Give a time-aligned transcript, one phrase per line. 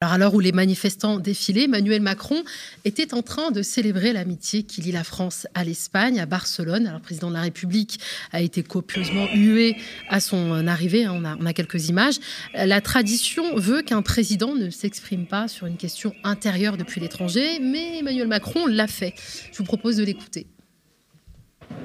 [0.00, 2.44] Alors à l'heure où les manifestants défilaient, Emmanuel Macron
[2.84, 6.86] était en train de célébrer l'amitié qui lie la France à l'Espagne, à Barcelone.
[6.86, 7.98] Alors le président de la République
[8.30, 9.76] a été copieusement hué
[10.08, 12.20] à son arrivée, hein, on a, on a quelques images.
[12.54, 17.98] La tradition veut qu'un président ne s'exprime pas sur une question intérieure depuis l'étranger, mais
[17.98, 19.14] Emmanuel Macron l'a fait.
[19.50, 20.46] Je vous propose de l'écouter.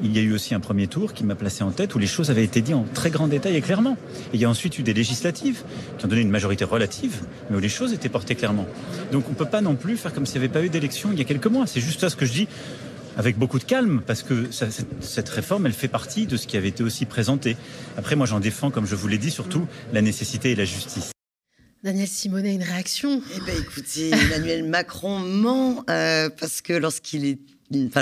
[0.02, 2.08] Il y a eu aussi un premier tour qui m'a placé en tête où les
[2.08, 3.98] choses avaient été dites en très grand détail et clairement.
[4.34, 5.64] Et il y a ensuite eu des législatives
[5.98, 8.66] qui ont donné une majorité relative, mais où les choses étaient portées clairement.
[9.12, 11.12] Donc on ne peut pas non plus faire comme s'il n'y avait pas eu d'élection
[11.12, 11.68] il y a quelques mois.
[11.68, 12.48] C'est juste ça ce que je dis
[13.16, 14.68] avec beaucoup de calme, parce que ça,
[15.00, 17.56] cette réforme, elle fait partie de ce qui avait été aussi présenté.
[17.96, 21.12] Après, moi, j'en défends, comme je vous l'ai dit, surtout la nécessité et la justice.
[21.84, 23.22] Daniel Simonet, une réaction?
[23.36, 27.40] Eh bien, écoutez, Emmanuel Macron ment euh, parce que lorsqu'il est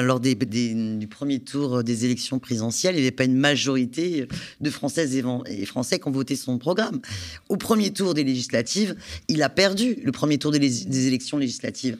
[0.01, 4.27] lors des, du premier tour des élections présidentielles, il n'y avait pas une majorité
[4.59, 6.99] de Françaises et, Français qui ont voté son programme.
[7.49, 8.95] Au premier tour des législatives,
[9.27, 11.97] il a perdu le premier tour des, élections législatives.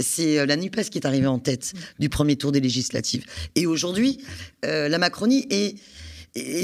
[0.00, 3.24] C'est euh, la NUPES qui est arrivée en tête du premier tour des législatives.
[3.56, 4.18] Et aujourd'hui,
[4.64, 5.74] euh, la Macronie est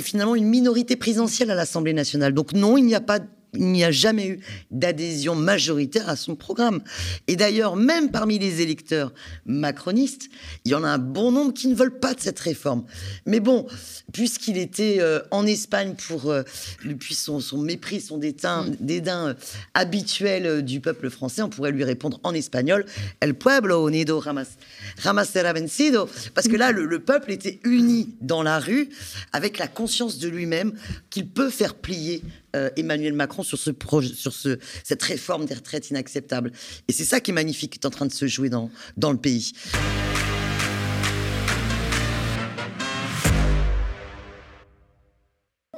[0.03, 2.33] finalement une minorité présidentielle à l'Assemblée nationale.
[2.33, 3.19] Donc non, il n'y a pas
[3.57, 6.83] il n'y a jamais eu d'adhésion majoritaire à son programme.
[7.27, 9.13] Et d'ailleurs, même parmi les électeurs
[9.47, 10.29] macronistes,
[10.65, 12.85] il y en a un bon nombre qui ne veulent pas de cette réforme.
[13.27, 13.67] Mais bon,
[14.13, 16.43] puisqu'il était euh, en Espagne pour, euh,
[16.85, 18.77] depuis son, mépris, son dédain, mm.
[18.81, 19.35] dédain euh,
[19.75, 22.85] habituel du peuple français, on pourrait lui répondre en espagnol
[23.21, 26.09] El pueblo unido jamás será vencido.
[26.35, 28.89] Parce que là, le, le peuple était uni dans la rue
[29.33, 30.73] avec la conscience de lui-même
[31.11, 32.23] qu'il peut faire plier
[32.55, 36.53] euh, Emmanuel Macron sur, ce projet, sur ce, cette réforme des retraites inacceptable.
[36.89, 39.13] Et c'est ça qui est magnifique, qui est en train de se jouer dans, dans
[39.13, 39.53] le pays.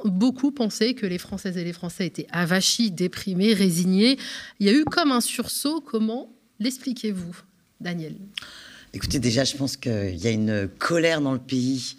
[0.05, 4.17] Beaucoup pensaient que les Françaises et les Français étaient avachis, déprimés, résignés.
[4.59, 5.81] Il y a eu comme un sursaut.
[5.81, 7.35] Comment l'expliquez-vous,
[7.81, 8.15] Daniel?
[8.93, 11.97] Écoutez, déjà, je pense qu'il y a une colère dans le pays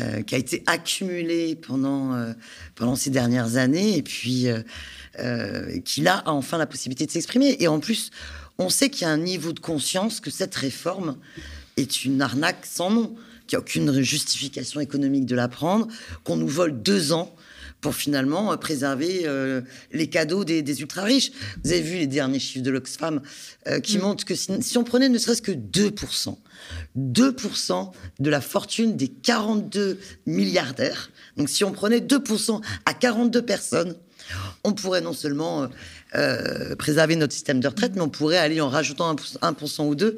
[0.00, 2.32] euh, qui a été accumulé pendant, euh,
[2.74, 7.56] pendant ces dernières années et puis euh, qui là a enfin la possibilité de s'exprimer.
[7.58, 8.10] Et en plus,
[8.58, 11.16] on sait qu'il y a un niveau de conscience que cette réforme
[11.76, 13.16] est une arnaque sans nom,
[13.46, 15.88] qu'il n'y a aucune justification économique de la prendre,
[16.22, 17.34] qu'on nous vole deux ans
[17.80, 19.26] pour finalement préserver
[19.92, 21.30] les cadeaux des, ultra-riches.
[21.62, 23.20] Vous avez vu les derniers chiffres de l'Oxfam
[23.82, 24.00] qui mm.
[24.00, 26.36] montrent que si, si, on prenait ne serait-ce que 2%
[26.96, 31.10] 2% de la fortune des 42 milliardaires.
[31.36, 33.96] Donc si on prenait 2% à 42 personnes,
[34.64, 35.68] on pourrait non seulement
[36.14, 40.16] euh, préserver notre système de retraite, mais on pourrait aller en rajoutant 1%, ou 2,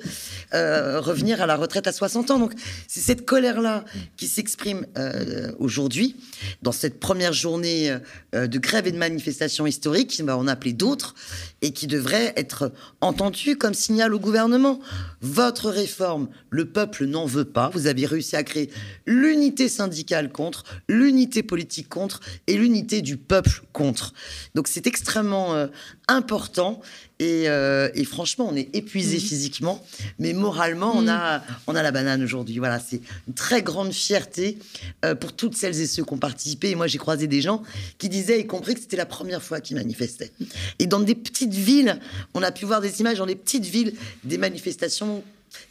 [0.54, 2.38] euh, revenir à la retraite à 60 ans.
[2.38, 2.52] Donc
[2.86, 3.84] c'est cette colère-là
[4.16, 6.14] qui s'exprime euh, aujourd'hui,
[6.62, 7.96] dans cette première journée
[8.32, 11.16] de grève et de manifestation historique, bah, on a appelé d'autres,
[11.60, 14.78] et qui devrait être entendue comme signal au gouvernement.
[15.22, 17.68] Votre réforme, le peuple n'en veut pas.
[17.74, 18.70] Vous avez réussi à créer
[19.06, 24.14] l'unité syndicale contre, l'unité politique contre, et l'unité du peuple contre.
[24.54, 25.68] Donc c'est extrêmement
[26.08, 26.80] important.
[27.22, 29.20] Euh, et, franchement, on est épuisé mm.
[29.20, 29.84] physiquement,
[30.18, 31.08] mais moralement, on, mm.
[31.08, 32.58] a, on a la banane aujourd'hui.
[32.58, 34.58] Voilà, c'est une très grande fierté
[35.04, 36.70] euh, pour toutes celles et ceux qui ont participé.
[36.70, 37.62] Et moi, j'ai croisé des gens
[37.98, 40.32] qui disaient, y compris que c'était la première fois qu'ils manifestaient.
[40.78, 41.98] Et dans des petites villes,
[42.34, 45.22] on a pu voir des images dans les petites villes, des manifestations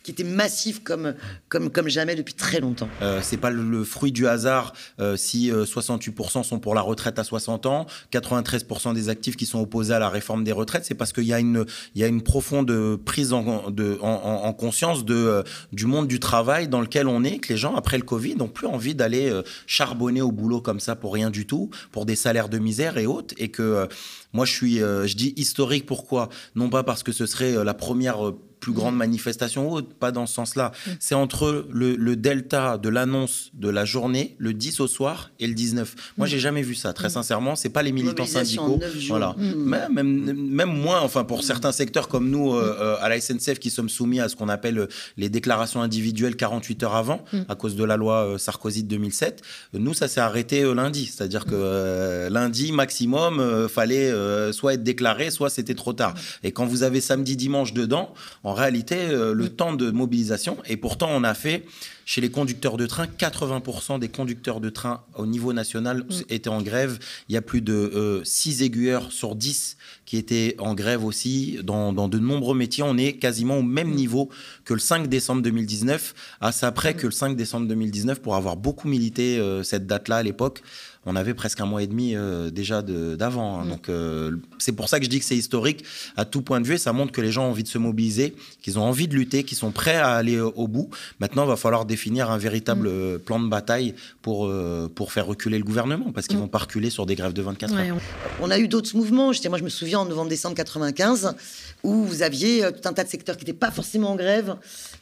[0.03, 1.13] qui était massif comme,
[1.47, 2.89] comme, comme jamais depuis très longtemps.
[3.01, 7.19] Euh, c'est pas le, fruit du hasard euh, si 68% euh, sont pour la retraite
[7.19, 10.95] à 60 ans, 93% des actifs qui sont opposés à la réforme des retraites, c'est
[10.95, 15.15] parce qu'il y, a une, y a une profonde prise en, de, en conscience de,
[15.15, 18.35] euh, du monde du travail dans lequel on est, que les gens, après le Covid,
[18.35, 19.31] n'ont plus envie d'aller
[19.67, 23.05] charbonner au boulot comme ça pour rien du tout, pour des salaires de misère et
[23.05, 23.87] autres, et que
[24.33, 26.29] moi je suis, je dis historique, pourquoi?
[26.55, 30.33] Non pas parce que ce serait la première plus grande manifestation ou pas dans ce
[30.33, 30.71] sens-là.
[30.71, 30.91] Mm.
[30.99, 35.53] C'est entre le, delta de l'annonce de la journée, le 10 au soir et le
[35.53, 35.95] 19.
[36.17, 36.29] Moi, mm.
[36.29, 37.11] j'ai jamais vu ça, très mm.
[37.11, 37.55] sincèrement.
[37.55, 38.79] C'est pas les militants syndicaux.
[39.07, 39.35] Voilà.
[39.37, 43.59] Même, même, même, moins, enfin, pour certains secteurs comme nous, euh, euh, à la SNCF,
[43.59, 47.55] qui sommes soumis à ce qu'on appelle euh, les déclarations individuelles 48 heures avant, à
[47.55, 49.41] cause de la loi Sarkozy de 2007,
[49.73, 51.05] nous, ça s'est arrêté lundi.
[51.05, 54.11] C'est-à-dire que lundi, maximum, fallait
[54.51, 56.13] soit être déclaré, soit c'était trop tard.
[56.43, 58.13] Et quand vous avez samedi, dimanche dedans,
[58.43, 59.49] en réalité euh, le mm.
[59.49, 60.57] temps de mobilisation.
[60.67, 61.65] Et pourtant, on a fait
[62.05, 66.21] chez les conducteurs de train, 80% des conducteurs de train au niveau national mm.
[66.29, 66.97] étaient en grève.
[67.27, 71.59] Il y a plus de 6 euh, aiguilleurs sur 10 qui étaient en grève aussi.
[71.63, 73.95] Dans, de nombreux métiers, on est quasiment au même mm.
[73.95, 74.29] niveau
[74.65, 78.57] que le 5 décembre 2019, à ça près que le 5 décembre 2019 pour avoir
[78.57, 80.63] beaucoup milité euh, cette date-là à l'époque.
[81.05, 83.59] On avait presque un mois et demi euh, déjà d'avant.
[83.59, 83.65] Hein.
[83.65, 83.69] Mm.
[83.69, 85.85] Donc euh, c'est pour ça que je dis que c'est historique
[86.17, 86.75] à tout point de vue.
[86.75, 89.15] Et ça montre que les gens ont envie de se mobiliser, qu'ils ont envie de
[89.15, 90.89] lutter, qu'ils sont prêts à aller au bout.
[91.19, 93.19] Maintenant, il va falloir définir un véritable mm.
[93.19, 94.51] plan de bataille pour,
[94.95, 96.45] pour faire reculer le gouvernement, parce qu'ils ne mm.
[96.45, 97.97] vont pas reculer sur des grèves de 24 heures.
[98.41, 99.31] On a eu d'autres mouvements.
[99.49, 101.35] Moi, je me souviens en novembre-décembre 95,
[101.83, 104.55] où vous aviez tout un tas de secteurs qui n'étaient pas forcément en grève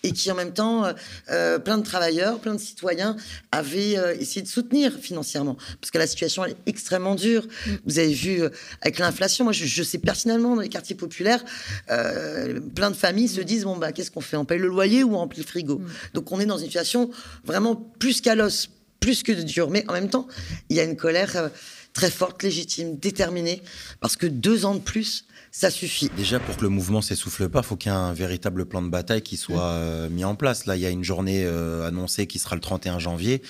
[0.03, 0.85] et qui en même temps,
[1.27, 3.15] plein de travailleurs, plein de citoyens
[3.51, 5.57] avaient essayé de soutenir financièrement
[5.87, 7.43] parce que la situation est extrêmement dure.
[7.45, 7.71] Mm.
[7.85, 8.49] Vous avez vu euh,
[8.81, 11.41] avec l'inflation, moi je, sais personnellement dans les quartiers populaires,
[11.89, 14.35] euh, plein de familles se disent bon bah qu'est-ce qu'on fait?
[14.35, 15.77] On paye le loyer ou on remplit le frigo?
[15.77, 15.87] Mm.
[16.13, 17.09] Donc on est dans une situation
[17.45, 18.69] vraiment plus qu'à l'os,
[18.99, 19.69] plus que de dur.
[19.69, 20.27] Mais en même temps,
[20.69, 21.47] il y a une colère euh,
[21.93, 23.61] très forte, légitime, déterminée,
[24.01, 26.09] parce que deux ans de plus, ça suffit.
[26.15, 28.81] Déjà, pour que le mouvement s'essouffle pas, il faut qu'il y ait un véritable plan
[28.81, 30.65] de bataille qui soit mis en place.
[30.65, 31.45] Là, il y a une journée
[31.85, 33.41] annoncée qui sera le 31 janvier.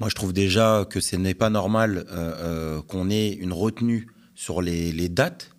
[0.00, 4.08] Moi, je trouve déjà que ce n'est pas normal euh, euh, qu'on ait une retenue
[4.34, 5.50] sur les, les dates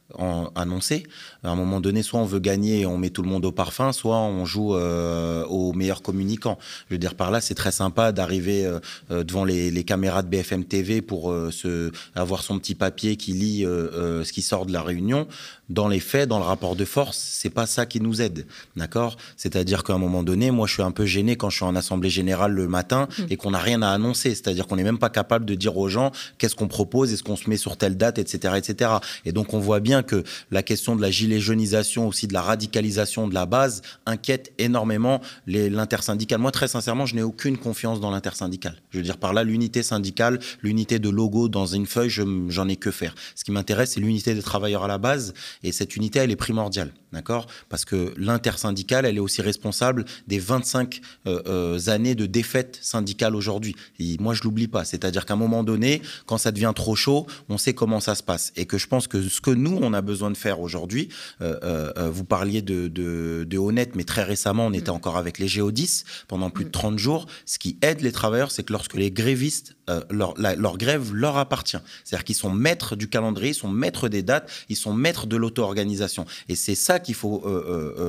[0.55, 1.03] annoncées.
[1.43, 3.51] À un moment donné, soit on veut gagner et on met tout le monde au
[3.51, 6.57] parfum, soit on joue euh, au meilleur communicant.
[6.87, 8.79] Je veux dire, par là, c'est très sympa d'arriver euh,
[9.11, 13.33] euh, devant les, les, caméras de BFM TV pour se, avoir son petit papier qui
[13.33, 15.27] lit ce qui sort de la réunion.
[15.69, 18.45] Dans les faits, dans le rapport de force, c'est pas ça qui nous aide,
[18.75, 19.17] d'accord?
[19.37, 21.75] C'est-à-dire qu'à un moment donné, moi, je suis un peu gêné quand je suis en
[21.75, 23.23] assemblée générale le matin mmh.
[23.29, 24.29] et qu'on n'a rien à annoncer.
[24.31, 27.35] C'est-à-dire qu'on n'est même pas capable de dire aux gens qu'est-ce qu'on propose, est-ce qu'on
[27.35, 28.91] se met sur telle date, etc., etc.
[29.25, 32.41] Et donc, on voit bien que la question de la gilet jeunisation, aussi de la
[32.41, 36.39] radicalisation de la base, inquiète énormément l'intersyndicale.
[36.39, 38.81] Moi, très sincèrement, je n'ai aucune confiance dans l'intersyndicale.
[38.91, 42.75] Je veux dire par là, l'unité syndicale, l'unité de logo dans une feuille, j'en ai
[42.75, 43.15] que faire.
[43.35, 45.33] Ce qui m'intéresse, c'est l'unité des travailleurs à la base,
[45.63, 47.47] et cette unité, elle est primordiale, d'accord?
[47.69, 53.35] Parce que l'intersyndicale, elle est aussi responsable des 25 euh, euh, années de défaite syndicale
[53.35, 53.75] aujourd'hui.
[53.99, 54.85] Et moi, je l'oublie pas.
[54.85, 58.23] C'est-à-dire qu'à un moment donné, quand ça devient trop chaud, on sait comment ça se
[58.23, 58.51] passe.
[58.55, 61.09] Et que je pense que ce que nous, on a besoin de faire aujourd'hui,
[61.41, 64.95] euh, vous parliez de, de, honnête, mais très récemment, on était mm.
[64.95, 66.97] encore avec les Géodis pendant plus de 30 mm.
[66.97, 67.25] jours.
[67.45, 69.75] Ce qui aide les travailleurs, c'est que lorsque les grévistes,
[70.11, 71.77] leur, leur grève leur appartient.
[72.03, 75.35] C'est-à-dire qu'ils sont maîtres du calendrier, ils sont maîtres des dates, ils sont maîtres de
[75.35, 76.25] l'auto-organisation.
[76.47, 77.43] Et c'est ça qu'il faut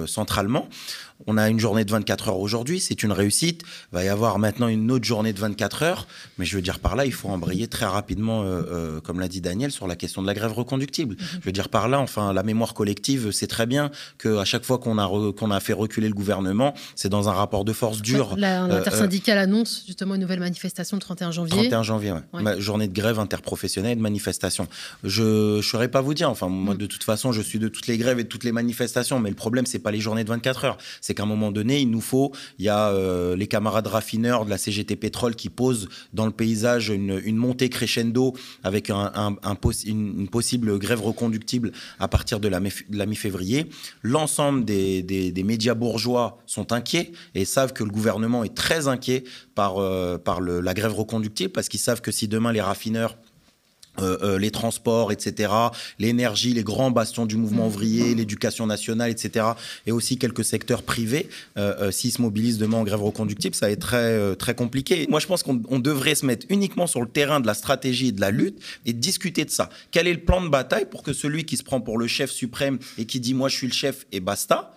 [0.06, 0.68] centralement.
[1.26, 3.62] On a une journée de 24 heures aujourd'hui, c'est une réussite.
[3.92, 6.06] Il va y avoir maintenant une autre journée de 24 heures.
[6.38, 9.28] Mais je veux dire par là, il faut embrayer très rapidement, euh, euh, comme l'a
[9.28, 11.16] dit Daniel, sur la question de la grève reconductible.
[11.16, 11.26] Mhm.
[11.40, 14.78] Je veux dire par là, enfin, la mémoire collective sait très bien qu'à chaque fois
[14.78, 18.36] qu'on a, qu'on a fait reculer le gouvernement, c'est dans un rapport de force dur.
[18.38, 21.56] Euh, l'intersyndicale annonce justement une nouvelle manifestation le 31 janvier.
[21.68, 22.60] 31 janvier, ouais.
[22.60, 24.68] journée de grève interprofessionnelle, de manifestation.
[25.04, 26.30] Je ne saurais pas vous dire.
[26.30, 26.78] Enfin, moi, mm.
[26.78, 28.79] de toute façon, je suis de toutes les grèves et de toutes les manifestations.
[29.20, 31.80] Mais le problème, c'est pas les journées de 24 heures c'est qu'à un moment donné,
[31.80, 35.48] il nous faut, il y a euh, les camarades raffineurs de la CGT Pétrole qui
[35.48, 39.36] posent dans le paysage une, montée crescendo avec un,
[39.86, 43.66] une, possible grève reconductible à partir de la, mi-février.
[44.02, 49.24] L'ensemble des, médias bourgeois sont inquiets et savent que le gouvernement est très inquiet
[49.54, 53.16] par, euh, par la grève reconductible parce qu'ils savent que si demain les raffineurs
[54.00, 55.52] euh, euh, les transports, etc.,
[55.98, 57.68] l'énergie, les grands bastions du mouvement mmh.
[57.68, 59.46] ouvrier, l'éducation nationale, etc.,
[59.86, 63.72] et aussi quelques secteurs privés, euh, s'ils se mobilisent demain en grève reconductible, ça va
[63.72, 65.06] être très, très compliqué.
[65.08, 68.12] Moi, je pense qu'on devrait se mettre uniquement sur le terrain de la stratégie et
[68.12, 69.70] de la lutte et discuter de ça.
[69.90, 72.30] Quel est le plan de bataille pour que celui qui se prend pour le chef
[72.30, 74.72] suprême et qui dit moi je suis le chef et basta,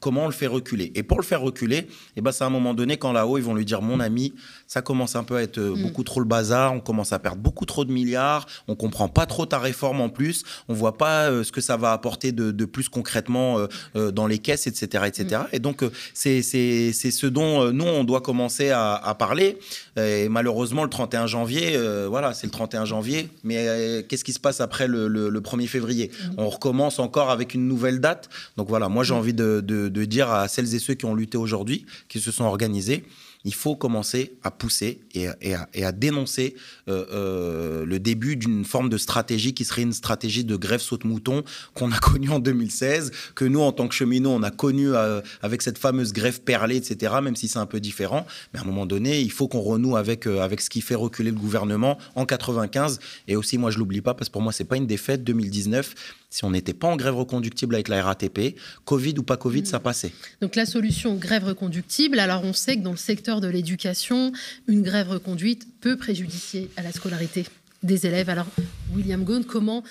[0.00, 0.92] comment on le fait reculer?
[0.94, 3.44] Et pour le faire reculer, eh ben, c'est à un moment donné, quand là-haut, ils
[3.44, 4.34] vont lui dire, mon ami,
[4.66, 5.82] ça commence un peu à être euh, mm.
[5.82, 9.26] beaucoup trop le bazar, on commence à perdre beaucoup trop de milliards, on comprend pas
[9.26, 12.64] trop ta réforme en plus, on voit pas euh, ce que ça va apporter de,
[12.64, 15.04] plus concrètement euh, dans les caisses, etc.
[15.06, 15.42] etc.
[15.42, 15.56] Mm.
[15.56, 19.58] Et donc, c'est ce dont nous, on doit commencer à, parler.
[19.96, 24.60] Et malheureusement, le 31 janvier, voilà, c'est le 31 janvier, mais qu'est-ce qui se passe
[24.60, 26.10] après le, 1er février?
[26.10, 26.34] Mm.
[26.38, 28.28] On recommence encore avec une nouvelle date.
[28.56, 31.38] Donc voilà, moi, j'ai envie de de dire à celles et ceux qui ont lutté
[31.38, 33.04] aujourd'hui, qui se sont organisés,
[33.46, 36.56] il faut commencer à pousser et, à, dénoncer
[36.88, 41.44] euh, euh, le début d'une forme de stratégie qui serait une stratégie de grève saute-mouton
[41.72, 45.20] qu'on a connue en 2016, que nous, en tant que cheminots, on a connu euh,
[45.42, 48.26] avec cette fameuse grève perlée, etc., même si c'est un peu différent.
[48.52, 51.30] Mais à un moment donné, il faut qu'on renoue avec, avec ce qui fait reculer
[51.30, 52.98] le gouvernement en 95.
[53.28, 55.22] Et aussi, moi, je l'oublie pas, parce que pour moi, c'est pas une défaite.
[55.22, 55.94] 2019,
[56.30, 59.80] si on n'était pas en grève reconductible avec la RATP, Covid ou pas Covid, ça
[59.80, 60.12] passait.
[60.40, 64.32] Donc la solution grève reconductible, alors on sait que dans le secteur de l'éducation,
[64.68, 67.46] une grève reconduite peut préjudicier à la scolarité
[67.82, 68.28] des élèves.
[68.28, 68.46] Alors
[68.94, 69.84] William Gone, comment,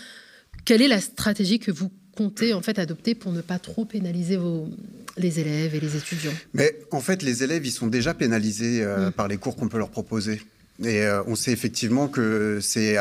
[0.65, 4.37] quelle est la stratégie que vous comptez en fait adopter pour ne pas trop pénaliser
[4.37, 4.69] vos,
[5.17, 6.33] les élèves et les étudiants?
[6.53, 9.11] Mais en fait, les élèves, ils sont déjà pénalisés euh, mm.
[9.13, 10.41] par les cours qu'on peut leur proposer.
[10.83, 12.97] Et euh, on sait effectivement que c'est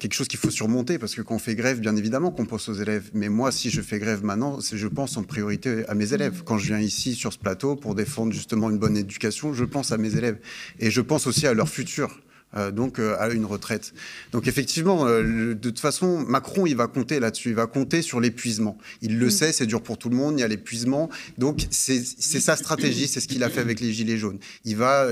[0.00, 2.68] quelque chose qu'il faut surmonter parce que quand on fait grève, bien évidemment qu'on pense
[2.70, 3.10] aux élèves.
[3.12, 6.42] Mais moi, si je fais grève maintenant, je pense en priorité à mes élèves.
[6.44, 9.92] Quand je viens ici sur ce plateau pour défendre justement une bonne éducation, je pense
[9.92, 10.38] à mes élèves
[10.80, 12.23] et je pense aussi à leur futur.
[12.56, 13.92] Euh, donc euh, à une retraite.
[14.30, 18.20] Donc effectivement, euh, de toute façon, Macron, il va compter là-dessus, il va compter sur
[18.20, 18.78] l'épuisement.
[19.02, 19.30] Il le mm.
[19.30, 21.10] sait, c'est dur pour tout le monde, il y a l'épuisement.
[21.36, 24.38] Donc c'est sa stratégie, c'est ce qu'il a fait avec les Gilets jaunes.
[24.64, 25.08] Il va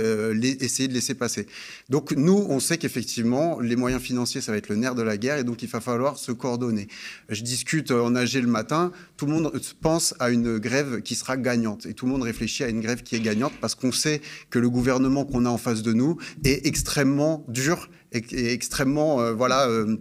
[0.60, 1.46] essayer de laisser passer.
[1.88, 5.16] Donc nous, on sait qu'effectivement, les moyens financiers, ça va être le nerf de la
[5.16, 6.88] guerre, et donc il va falloir se coordonner.
[7.28, 11.36] Je discute en AG le matin, tout le monde pense à une grève qui sera
[11.36, 14.20] gagnante, et tout le monde réfléchit à une grève qui est gagnante, parce qu'on sait
[14.50, 19.32] que le gouvernement qu'on a en face de nous est extrêmement dur et, extrêmement euh,
[19.32, 19.96] voilà, euh,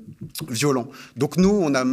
[0.49, 0.87] violent.
[1.17, 1.85] Donc nous, on a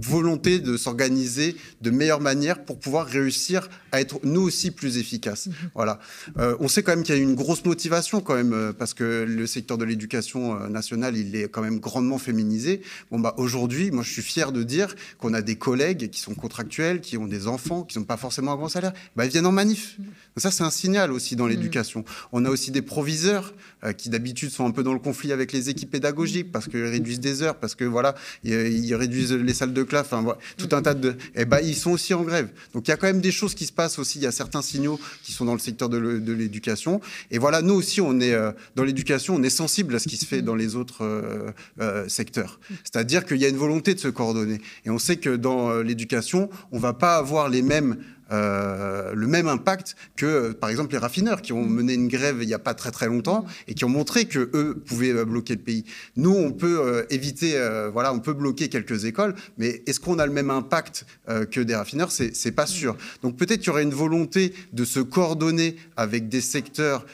[0.00, 5.46] volonté de s'organiser de meilleure manière pour pouvoir réussir à être nous aussi plus efficaces.
[5.46, 5.54] Mhm.
[5.74, 5.98] Voilà.
[6.38, 9.24] Euh, on sait quand même qu'il y a une grosse motivation quand même parce que
[9.28, 12.82] le secteur de l'éducation nationale, il est quand même grandement féminisé.
[13.10, 16.34] Bon bah aujourd'hui, moi je suis fier de dire qu'on a des collègues qui sont
[16.34, 19.46] contractuels, qui ont des enfants, qui n'ont pas forcément un grand salaire, bah, ils viennent
[19.46, 19.96] en manif.
[19.98, 20.06] Mhm.
[20.36, 21.50] ça c'est un signal aussi dans mhm.
[21.50, 22.04] l'éducation.
[22.32, 23.54] On a aussi des proviseurs
[23.96, 26.84] qui d'habitude sont un peu dans le conflit avec avec les équipes pédagogiques parce qu'ils
[26.84, 30.82] réduisent des heures, parce que voilà, ils, réduisent les salles de classe, enfin, tout un
[30.82, 31.14] tas de.
[31.34, 32.48] Eh ben, ils sont aussi en grève.
[32.72, 34.18] Donc il y a quand même des choses qui se passent aussi.
[34.18, 37.00] Il y a certains signaux qui sont dans le secteur de l'éducation.
[37.30, 40.16] Et voilà, nous aussi, on est euh, dans l'éducation, on est sensible à ce qui
[40.16, 42.60] se fait dans les autres euh, euh, secteurs.
[42.84, 44.60] C'est-à-dire qu'il y a une volonté de se coordonner.
[44.84, 47.96] Et on sait que dans l'éducation, on va pas avoir les mêmes
[48.30, 52.46] euh, le même impact que, par exemple, les raffineurs qui ont mené une grève il
[52.46, 55.54] n'y a pas très très longtemps et qui ont montré que eux pouvaient euh, bloquer
[55.54, 55.84] le pays.
[56.16, 57.52] Nous, on peut euh, éviter,
[57.92, 61.06] voilà, on peut bloquer quelques écoles, mais est-ce qu'on a le même impact
[61.50, 62.10] que des raffineurs?
[62.10, 62.96] C'est pas sûr.
[63.22, 67.04] Donc peut-être qu'il y aurait une volonté de se coordonner avec des secteurs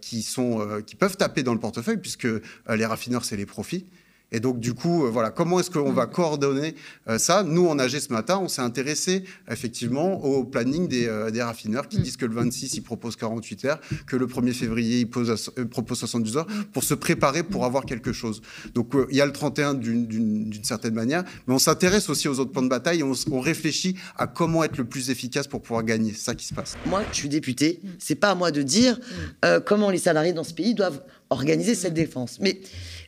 [0.00, 2.28] qui sont, qui peuvent taper dans le portefeuille, puisque
[2.68, 3.86] les raffineurs c'est les profits.
[4.32, 6.74] Et donc, du coup, euh, voilà, comment est-ce qu'on va coordonner
[7.08, 7.42] euh, ça?
[7.42, 11.88] Nous, en AG ce matin, on s'est intéressé effectivement au planning des, euh, des, raffineurs
[11.88, 12.02] qui mm.
[12.02, 16.36] disent que le 26, ils proposent 48 heures, que le 1er février, ils proposent 72
[16.36, 18.40] heures pour se préparer pour avoir quelque chose.
[18.74, 22.52] Donc, il y a le 31 d'une certaine manière, mais on s'intéresse aussi aux autres
[22.52, 25.82] plans de bataille et on, on, réfléchit à comment être le plus efficace pour pouvoir
[25.82, 26.12] gagner.
[26.12, 26.76] C'est ça qui se passe.
[26.86, 28.98] Moi, je suis député, c'est pas à moi de dire
[29.42, 29.60] mm.
[29.66, 32.38] comment les salariés dans ce pays doivent organiser cette défense.
[32.40, 32.60] Mais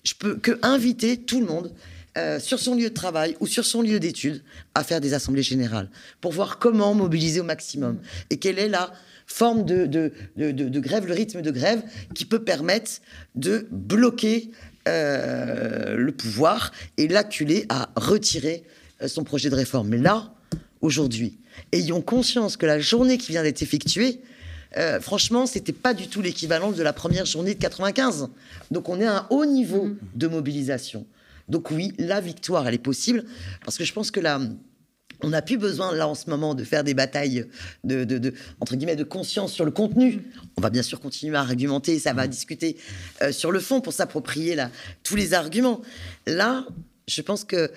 [0.05, 1.73] je peux que inviter tout le monde
[2.19, 4.43] euh, sur son lieu de travail ou sur son lieu d'études
[4.75, 5.89] à faire des assemblées générales
[6.21, 8.01] pour voir comment mobiliser au maximum
[8.31, 8.93] et quelle est la
[9.27, 11.83] forme de, de, de, grève, le rythme de grève
[12.15, 12.91] qui peut permettre
[13.35, 14.51] de bloquer
[14.89, 18.65] euh, le pouvoir et l'acculer à retirer
[19.01, 19.89] euh, son projet de réforme.
[19.89, 20.35] Mais là,
[20.81, 21.39] aujourd'hui,
[21.73, 24.21] ayons conscience que la journée qui vient d'être effectuée,
[24.77, 28.29] euh, franchement, c'était pas du tout l'équivalent de la première journée de 95.
[28.71, 29.97] Donc on est à un haut niveau mm-hmm.
[30.15, 31.07] de mobilisation.
[31.49, 33.25] Donc oui, la victoire, elle est possible,
[33.65, 34.41] parce que je pense que là,
[35.23, 37.47] on n'a plus besoin, là, en ce moment, de faire des batailles
[37.85, 40.23] de, entre guillemets, de conscience sur le contenu.
[40.57, 42.77] On va bien sûr continuer à argumenter, ça va discuter
[43.23, 44.71] euh, sur le fond pour s'approprier là,
[45.03, 45.81] tous les arguments.
[46.27, 46.67] Là,
[47.07, 47.71] je pense que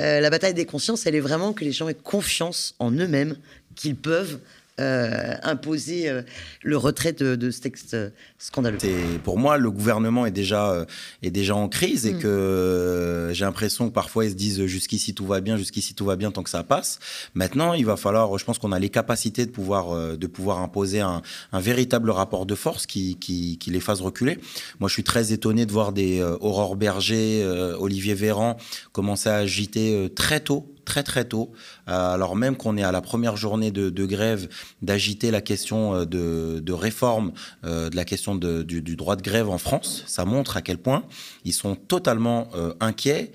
[0.00, 3.36] euh, la bataille des consciences, elle est vraiment que les gens aient confiance en eux-mêmes,
[3.74, 4.38] qu'ils peuvent
[4.80, 6.22] euh, imposer euh,
[6.62, 8.78] le retrait de, ce texte euh, scandaleux.
[9.22, 10.86] Pour moi, le gouvernement est déjà,
[11.22, 12.18] est déjà en crise et mm.
[12.18, 16.16] que j'ai l'impression que parfois ils se disent jusqu'ici tout va bien, jusqu'ici tout va
[16.16, 17.00] bien tant que ça passe.
[17.34, 21.00] Maintenant, il va falloir, je pense qu'on a les capacités de pouvoir, de pouvoir imposer
[21.00, 21.20] un,
[21.52, 24.38] véritable rapport de force qui, qui, qui, les fasse reculer.
[24.80, 27.44] Moi, je suis très étonné de voir des Aurore Berger,
[27.78, 28.56] Olivier Véran
[28.92, 31.50] commencer à agiter très tôt très très tôt,
[31.88, 34.46] euh, alors même qu'on est à la première journée de, grève,
[34.82, 37.32] d'agiter la question euh, de, réforme
[37.64, 40.04] euh, de la question du, droit de grève en France.
[40.06, 41.04] Ça montre à quel point
[41.46, 42.48] ils sont totalement
[42.80, 43.32] inquiets,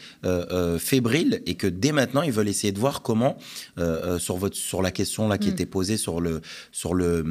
[0.77, 3.37] fébriles, et que dès maintenant, ils veulent essayer de voir comment,
[4.19, 5.53] sur, votre, sur la question là qui mm.
[5.53, 7.25] était posée sur, le, sur le,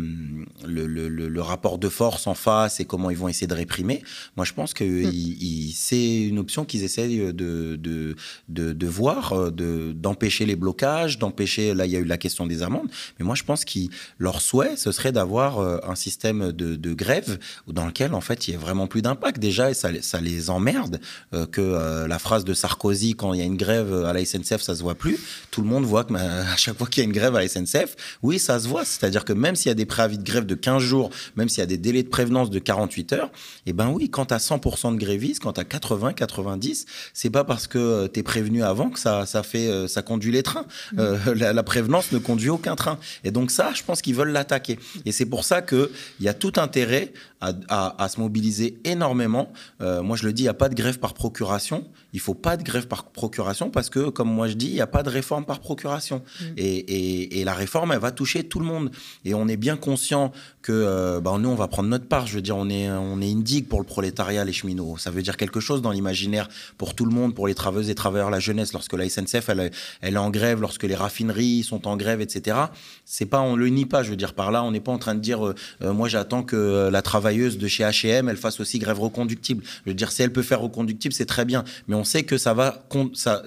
[0.67, 4.03] le, rapport de force en face et comment ils vont essayer de réprimer,
[4.37, 5.71] moi je pense que mm.
[5.73, 8.17] c'est une option qu'ils essayent de, de,
[8.49, 12.63] de, voir, de d'empêcher les blocages, d'empêcher, là il y a eu la question des
[12.63, 13.81] amendes, mais moi je pense que
[14.19, 18.53] leur souhait, ce serait d'avoir euh, un système de, grève dans lequel en fait il
[18.53, 19.39] n'y a vraiment plus d'impact.
[19.39, 19.91] Déjà et ça,
[20.23, 21.01] les emmerde
[21.35, 24.25] euh, que euh, la phrase de Sarkozy quand il y a une grève à la
[24.25, 25.19] SNCF ça se voit plus,
[25.51, 26.15] tout le monde voit que
[26.55, 28.87] à chaque fois qu'il y a une grève à la SNCF, oui ça se voit,
[28.87, 31.59] c'est-à-dire que même s'il y a des préavis de grève de 15 jours, même s'il
[31.59, 33.31] y a des délais de prévenance de 48 heures,
[33.67, 36.87] et eh ben oui, quand tu as 100% de grévistes, quand tu as 80, 90,
[37.13, 40.43] c'est pas parce que tu es prévenu avant que ça, ça fait ça conduit les
[40.43, 40.67] trains.
[40.99, 42.99] Euh, la, prévenance ne conduit aucun train.
[43.25, 44.79] Et donc ça, je pense qu'ils veulent l'attaquer.
[45.07, 45.89] Et c'est pour ça qu'il
[46.21, 49.53] y a tout intérêt à, se mobiliser énormément.
[49.81, 51.85] Euh, moi, je le dis, il n'y a pas de grève par procuration.
[52.13, 54.81] Il faut pas de grève par procuration parce que, comme moi je dis, il n'y
[54.81, 56.23] a pas de réforme par procuration.
[56.41, 56.45] Mm.
[56.57, 58.91] Et, la réforme, elle va toucher tout le monde.
[59.25, 62.27] Et on est bien conscient que euh, bah, nous, on va prendre notre part.
[62.27, 64.97] Je veux dire, on est, on est une digue pour le prolétariat, les cheminots.
[64.97, 66.49] Ça veut dire quelque chose dans l'imaginaire
[66.79, 68.73] pour tout le monde, pour les travailleuses et travailleurs, la jeunesse.
[68.73, 69.71] Lorsque la SNCF, elle,
[70.01, 72.57] elle est en grève, lorsque les raffineries sont en grève, etc.
[73.05, 74.03] C'est pas, on le nie pas.
[74.03, 75.55] Je veux dire, par là, on n'est pas en train de dire, euh,
[75.93, 79.63] moi, j'attends que la travailleuse de chez H&M, elle fasse aussi grève reconductible.
[79.85, 81.65] Je veux dire, si elle peut faire reconductible, c'est très bien.
[81.89, 83.43] Mais on sait que ça va, ça,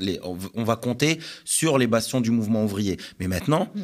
[0.53, 2.97] on va compter sur les bastions du mouvement ouvrier.
[3.19, 3.81] Mais maintenant, mm.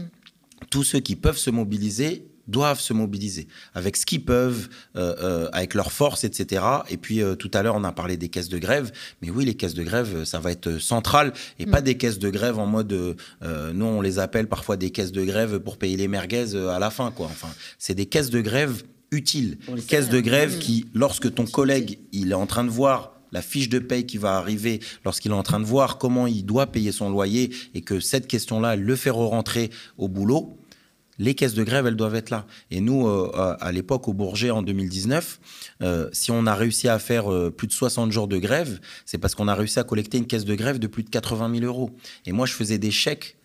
[0.70, 5.50] tous ceux qui peuvent se mobiliser doivent se mobiliser avec ce qu'ils peuvent, euh, euh,
[5.54, 6.64] avec leurs forces, etc.
[6.90, 9.46] Et puis euh, tout à l'heure, on a parlé des caisses de grève, mais oui,
[9.46, 11.84] les caisses de grève, ça va être central et pas mm.
[11.84, 12.94] des caisses de grève en mode,
[13.74, 16.90] nous on les appelle parfois des caisses de grève pour payer les merguez à la
[16.90, 17.28] fin, quoi.
[17.28, 17.50] Enfin,
[17.80, 20.60] c'est des caisses de grève utiles, caisses de grève mm.
[20.60, 24.18] qui, lorsque ton collègue il est en train de voir la fiche de paye qui
[24.18, 27.82] va arriver lorsqu'il est en train de voir comment il doit payer son loyer et
[27.82, 30.58] que cette question-là, le fait rentrer au boulot,
[31.18, 32.46] les caisses de grève, elles doivent être là.
[32.72, 35.40] Et nous, euh, à l'époque, au Bourget, en 2019,
[35.82, 39.18] euh, si on a réussi à faire euh, plus de 60 jours de grève, c'est
[39.18, 41.66] parce qu'on a réussi à collecter une caisse de grève de plus de 80 000
[41.66, 41.92] euros.
[42.26, 43.38] Et moi, je faisais des chèques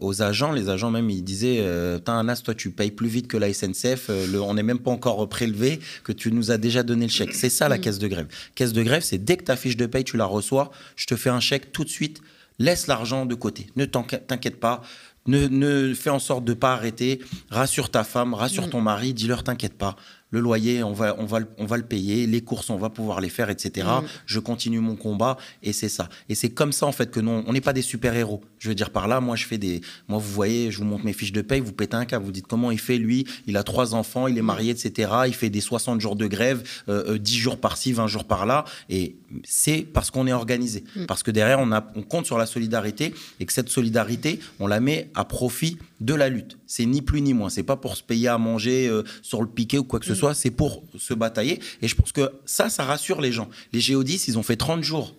[0.00, 0.52] aux agents.
[0.52, 4.10] Les agents, même, ils disaient euh, Anas, toi, tu payes plus vite que la SNCF.
[4.34, 7.34] on n'est même pas encore prélevé, que tu nous as déjà donné le chèque.
[7.34, 7.80] C'est ça, la mm.
[7.82, 8.26] caisse de grève.
[8.54, 11.14] Caisse de grève, c'est dès que ta fiche de paye, tu la reçois, je te
[11.14, 12.22] fais un chèque tout de suite.
[12.58, 13.66] Laisse l'argent de côté.
[13.76, 14.80] Ne t'inquiète pas.
[15.26, 17.20] Ne, ne, fais en sorte de pas arrêter.
[17.50, 18.70] Rassure ta femme, rassure mm.
[18.70, 19.96] ton mari, dis-leur t'inquiète pas
[20.30, 23.20] le loyer, on va, on, va, on va le payer, les courses, on va pouvoir
[23.20, 23.86] les faire, etc.
[23.86, 24.06] Mm.
[24.26, 26.08] Je continue mon combat et c'est ça.
[26.28, 28.42] Et c'est comme ça, en fait, que non, on n'est pas des super-héros.
[28.58, 29.80] Je veux dire par là, moi, je fais des.
[30.08, 32.32] Moi, vous voyez, je vous montre mes fiches de paye, vous pétez un câble, vous
[32.32, 35.10] dites comment il fait, lui, il a trois enfants, il est marié, etc.
[35.26, 38.64] Il fait des 60 jours de grève, euh, 10 euh, jours par-ci, 20 jours par-là.
[38.88, 40.84] Et c'est parce qu'on est organisé.
[40.96, 41.06] Mm.
[41.06, 44.66] Parce que derrière, on, a, on compte sur la solidarité et que cette solidarité, on
[44.66, 46.58] la met à profit de la lutte.
[46.66, 47.48] C'est ni plus ni moins.
[47.48, 50.12] C'est pas pour se payer à manger euh, sur le piquet ou quoi que ce
[50.12, 50.16] mm.
[50.16, 50.34] soit.
[50.34, 51.60] C'est pour se batailler.
[51.82, 53.48] Et je pense que ça, ça rassure les gens.
[53.72, 55.14] Les Géodis, ils ont fait 30 jours.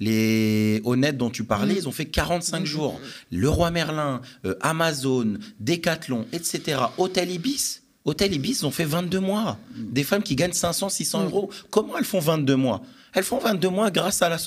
[0.00, 1.78] Les honnêtes dont tu parlais, mm.
[1.78, 2.64] ils ont fait 45 mm.
[2.64, 3.00] jours.
[3.30, 6.80] Le Roi Merlin, euh, Amazon, Decathlon, etc.
[6.98, 7.82] Hôtel Ibis.
[8.04, 9.58] Hôtel Ibis, ils ont fait 22 mois.
[9.76, 11.50] Des femmes qui gagnent 500, 600 euros.
[11.70, 12.82] Comment elles font 22 mois?
[13.14, 14.38] Elles font 22 mois grâce à la,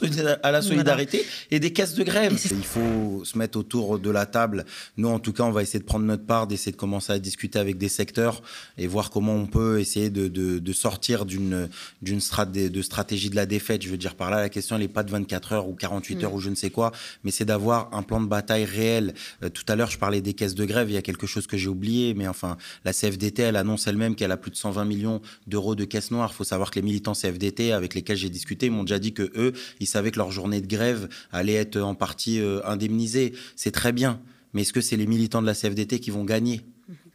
[0.43, 2.39] à la solidarité et des caisses de grève.
[2.51, 4.65] Il faut se mettre autour de la table.
[4.97, 7.19] Nous, en tout cas, on va essayer de prendre notre part, d'essayer de commencer à
[7.19, 8.41] discuter avec des secteurs
[8.77, 11.69] et voir comment on peut essayer de, de, de sortir d'une
[12.01, 13.81] de stratégie de la défaite.
[13.81, 16.23] Je veux dire par là, la question, n'est pas de 24 heures ou 48 mm.
[16.23, 16.91] heures ou je ne sais quoi,
[17.23, 19.13] mais c'est d'avoir un plan de bataille réel.
[19.43, 20.89] Euh, tout à l'heure, je parlais des caisses de grève.
[20.89, 24.15] Il y a quelque chose que j'ai oublié, mais enfin, la CFDT, elle annonce elle-même
[24.15, 26.29] qu'elle a plus de 120 millions d'euros de caisses noires.
[26.33, 29.31] Il faut savoir que les militants CFDT avec lesquels j'ai discuté m'ont déjà dit que
[29.35, 33.33] eux, ils savaient que leur journée de grève allait être en partie euh, indemnisée.
[33.55, 34.19] C'est très bien.
[34.53, 36.61] Mais est-ce que c'est les militants de la CFDT qui vont gagner?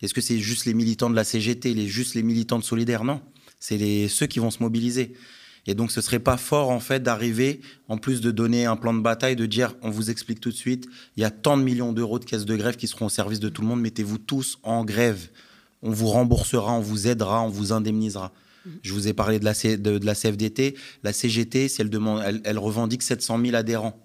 [0.02, 3.04] Est-ce que c'est juste les militants de la CGT, les, juste les militants de Solidaire?
[3.04, 3.20] Non.
[3.60, 5.14] C'est les, ceux qui vont se mobiliser.
[5.66, 8.94] Et donc, ce serait pas fort, en fait, d'arriver, en plus de donner un plan
[8.94, 11.62] de bataille, de dire, on vous explique tout de suite, il y a tant de
[11.62, 14.18] millions d'euros de caisses de grève qui seront au service de tout le monde, mettez-vous
[14.18, 15.28] tous en grève.
[15.82, 18.32] On vous remboursera, on vous aidera, on vous indemnisera.
[18.82, 20.74] Je vous ai parlé de la, de, la CFDT.
[21.02, 24.04] La CGT, si elle, demande, elle, revendique 700 000 adhérents.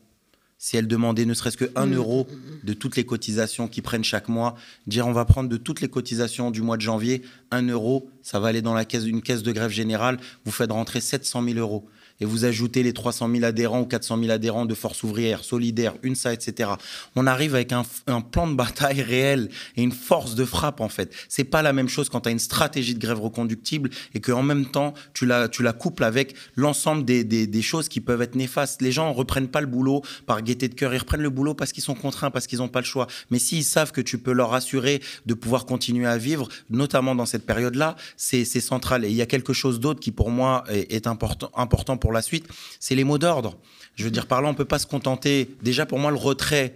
[0.58, 1.93] Si elle demandait ne serait-ce que 1 mm.
[1.95, 2.28] euro
[2.63, 4.56] de toutes les cotisations qu'ils prennent chaque mois,
[4.88, 7.21] dire on va prendre de toutes les cotisations du mois de janvier,
[7.52, 10.71] 1 euro, ça va aller dans la caisse, une caisse de grève générale, vous faites
[10.71, 11.86] rentrer 700 000 euros
[12.23, 15.95] et vous ajoutez les 300 000 adhérents ou 400 000 adhérents de Force ouvrière, Solidaire,
[16.03, 16.69] UNSA, etc.
[17.17, 17.83] On arrive avec un,
[18.21, 21.13] plan de bataille réel et une force de frappe, en fait.
[21.27, 24.41] C'est pas la même chose quand tu as une stratégie de grève reconductible et qu'en
[24.41, 28.36] même temps, tu la, tu la couples avec l'ensemble des, des, choses qui peuvent être
[28.36, 28.81] néfastes.
[28.81, 30.93] Les gens ne reprennent pas le boulot par gaieté de cœur.
[30.93, 33.07] Ils reprennent le boulot parce qu'ils sont contraints, parce qu'ils n'ont pas le choix.
[33.31, 37.25] Mais s'ils savent que tu peux leur assurer de pouvoir continuer à vivre, notamment dans
[37.25, 39.03] cette période-là, c'est central.
[39.03, 42.12] Et il y a quelque chose d'autre qui, pour moi, est, est important, important pour
[42.13, 42.47] la suite,
[42.80, 43.58] c'est les mots d'ordre.
[43.95, 45.56] Je veux dire, par là, on ne peut pas se contenter.
[45.62, 46.76] Déjà, pour moi, le retrait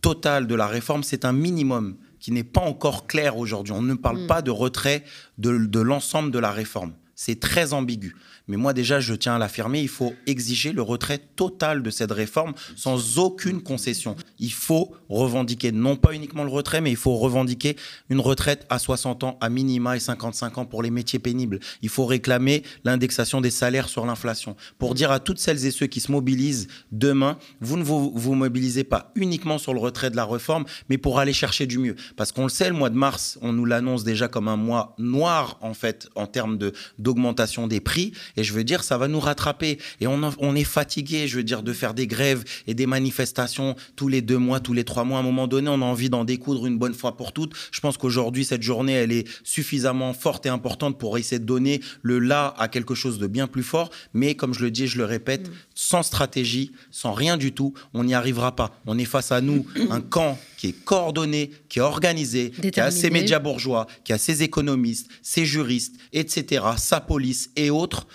[0.00, 3.72] total de la réforme, c'est un minimum qui n'est pas encore clair aujourd'hui.
[3.72, 4.26] On ne parle mm.
[4.26, 5.04] pas de retrait
[5.38, 6.92] de, l'ensemble de la réforme.
[7.14, 8.16] c'est très ambigu.
[8.48, 12.12] Mais moi déjà, je tiens à l'affirmer, il faut exiger le retrait total de cette
[12.12, 14.14] réforme sans aucune concession.
[14.38, 17.76] Il faut revendiquer non pas uniquement le retrait, mais il faut revendiquer
[18.08, 21.58] une retraite à 60 ans, à minima et 55 ans pour les métiers pénibles.
[21.82, 24.56] Il faut réclamer l'indexation des salaires sur l'inflation.
[24.78, 28.84] Pour dire à toutes celles et ceux qui se mobilisent demain, vous ne vous, mobilisez
[28.84, 31.96] pas uniquement sur le retrait de la réforme, mais pour aller chercher du mieux.
[32.16, 34.94] Parce qu'on le sait, le mois de mars, on nous l'annonce déjà comme un mois
[34.98, 36.58] noir, en fait, en termes
[36.98, 38.12] d'augmentation des prix.
[38.36, 39.78] Et je veux dire, ça va nous rattraper.
[40.00, 43.76] Et on, on est fatigué, je veux dire, de faire des grèves et des manifestations
[43.96, 45.18] tous les deux mois, tous les trois mois.
[45.18, 47.52] À un moment donné, on a envie d'en découdre une bonne fois pour toutes.
[47.70, 51.80] Je pense qu'aujourd'hui, cette journée, elle est suffisamment forte et importante pour essayer de donner
[52.02, 53.90] le là à quelque chose de bien plus fort.
[54.14, 57.74] Mais comme je le dis et je le répète, sans stratégie, sans rien du tout,
[57.94, 58.80] on n'y arrivera pas.
[58.86, 62.90] On est face à nous un camp qui est coordonné, qui est organisé, qui a
[62.90, 68.06] ses médias bourgeois, qui a ses économistes, ses juristes, etc., sa police et autres.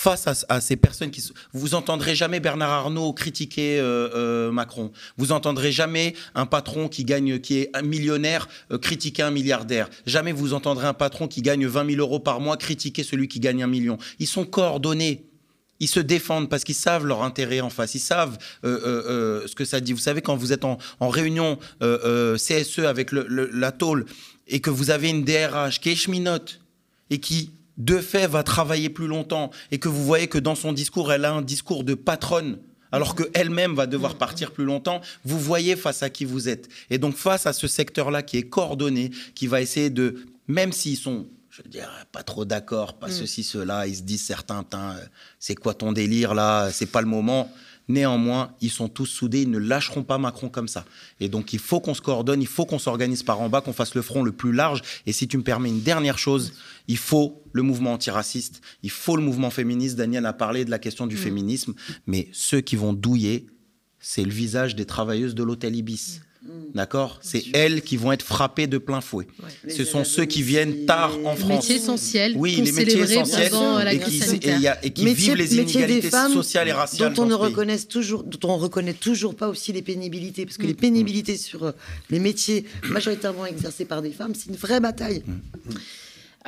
[0.00, 1.22] Face à, ces personnes qui...
[1.52, 4.92] Vous entendrez jamais Bernard Arnault critiquer euh, euh, Macron.
[5.18, 9.90] Vous entendrez jamais un patron qui gagne, qui est un millionnaire euh, critiquer un milliardaire.
[10.06, 13.40] Jamais vous entendrez un patron qui gagne 20 000 euros par mois critiquer celui qui
[13.40, 13.98] gagne un million.
[14.18, 15.26] Ils sont coordonnés.
[15.80, 17.94] Ils se défendent parce qu'ils savent leur intérêt en face.
[17.94, 19.92] Ils savent ce que ça dit.
[19.92, 24.06] Vous savez, quand vous êtes en, réunion CSE avec la tôle
[24.48, 26.58] et que vous avez une DRH qui est cheminote
[27.10, 30.72] et qui, de fait, va travailler plus longtemps et que vous voyez que dans son
[30.72, 32.58] discours, elle a un discours de patronne
[32.92, 36.68] alors qu'elle-même va devoir partir plus longtemps, vous voyez face à qui vous êtes.
[36.90, 40.96] Et donc face à ce secteur-là qui est coordonné, qui va essayer de, même s'ils
[40.96, 44.92] sont, je veux dire, pas trop d'accord, pas ceci, cela, ils se disent certains, Tain,
[44.92, 45.04] euh,
[45.40, 47.52] c'est quoi ton délire là, c'est pas le moment.
[47.88, 50.84] Néanmoins, ils sont tous soudés, ils ne lâcheront pas Macron comme ça.
[51.18, 53.72] Et donc, il faut qu'on se coordonne, il faut qu'on s'organise par en bas, qu'on
[53.72, 54.82] fasse le front le plus large.
[55.06, 56.52] Et si tu me permets une dernière chose,
[56.86, 59.96] il faut le mouvement antiraciste, il faut le mouvement féministe.
[59.96, 61.74] Daniel a parlé de la question du féminisme,
[62.06, 63.48] mais ceux qui vont douiller,
[63.98, 66.20] c'est le visage des travailleuses de l'hôtel Ibis.
[66.74, 69.26] D'accord C'est elles qui vont être frappées de plein fouet.
[69.64, 71.48] Les Ce sont ceux qui viennent tard en Les France.
[71.68, 73.52] métiers essentiels Oui, les métiers essentiels
[73.92, 74.58] et qui, et, sanitaire.
[74.60, 77.12] y a- et qui Métier- vivent les inégalités femmes sociales et raciales.
[77.12, 80.62] dont on ne reconnaît toujours, dont on reconnaît toujours pas aussi les pénibilités, parce que
[80.64, 80.68] Mm.
[80.68, 81.72] les pénibilités sur euh,
[82.08, 85.22] les métiers majoritairement exercés par des femmes, c'est une vraie bataille.
[85.26, 85.72] Mm.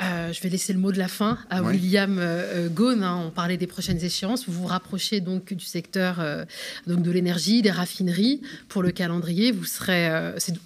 [0.03, 1.71] Euh, je vais laisser le mot de la fin à Ouais.
[1.73, 3.03] William euh, euh, Ghosn.
[3.03, 3.21] hein.
[3.27, 4.45] on parlait des prochaines échéances.
[4.47, 6.45] Vous vous rapprochez donc du secteur euh,
[6.87, 8.41] donc de l'énergie, des raffineries.
[8.67, 10.09] Pour le calendrier, vous serez.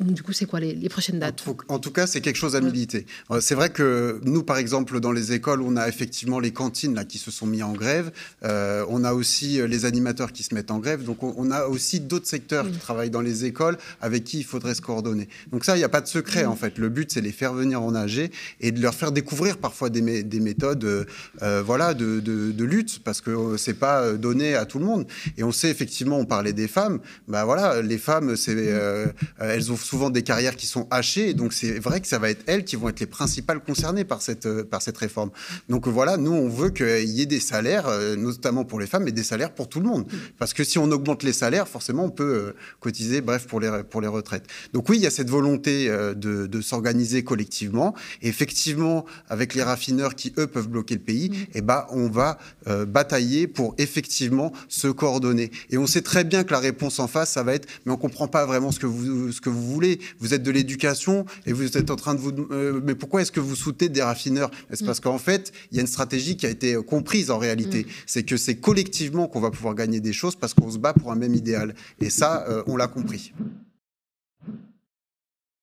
[0.02, 2.36] du coup, c'est quoi les, les prochaines En dates tout, en tout cas, c'est quelque
[2.38, 3.06] chose à militer.
[3.39, 7.06] C'est vrai que nous, par exemple, dans les écoles, on a effectivement les cantines là,
[7.06, 8.12] qui se sont mis en grève.
[8.43, 11.04] On a aussi les animateurs qui se mettent en grève.
[11.04, 14.43] Donc, on, on a aussi d'autres secteurs qui travaillent dans les écoles avec qui il
[14.45, 15.28] faudrait se coordonner.
[15.52, 16.78] Donc ça, il n'y a pas de secret, en fait.
[16.78, 19.26] Le but, c'est les faire venir en AG et de leur faire découvrir
[19.59, 21.05] parfois des, mé- des méthodes euh,
[21.41, 25.05] euh, voilà, de, lutte, parce que euh, c'est pas donné à tout le monde.
[25.37, 26.99] Et on sait, effectivement, on parlait des femmes.
[27.27, 29.07] Bah voilà, les femmes, euh,
[29.39, 31.33] elles ont souvent des carrières qui sont hachées.
[31.33, 34.21] Donc, c'est vrai que ça va être elles qui vont être les principales concernées par
[34.21, 35.31] cette, par cette réforme.
[35.69, 37.87] Donc, voilà, nous, on veut qu'il y ait des salaires,
[38.17, 40.05] notamment pour les femmes, mais des salaires pour tout le monde.
[40.37, 44.01] Parce que si on augmente les salaires, forcément, on peut cotiser, bref, pour les, pour
[44.01, 44.45] les retraites.
[44.73, 47.93] Donc, oui, il y a cette volonté de, s'organiser collectivement.
[48.21, 52.86] Effectivement, avec les raffineurs qui, eux, peuvent bloquer le pays, eh ben, on va euh,
[52.86, 55.51] batailler pour effectivement se coordonner.
[55.69, 57.97] Et on sait très bien que la réponse en face, ça va être, mais on
[57.97, 59.99] comprend pas vraiment ce que vous, ce que vous voulez.
[60.19, 63.32] Vous êtes de l'éducation et vous êtes en train de vous, euh, mais pourquoi est-ce
[63.32, 64.51] que vous soutenez des raffineurs?
[64.73, 67.38] C'est parce qu'en fait, il y a une stratégie qui a été euh, comprise en
[67.38, 67.88] réalité.
[68.06, 71.12] C'est que c'est collectivement qu'on va pouvoir gagner des choses parce qu'on se bat pour
[71.12, 71.75] un même idéal.
[71.99, 73.34] Et ça, euh, on l'a compris.